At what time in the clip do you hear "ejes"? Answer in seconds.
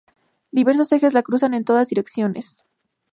0.97-1.13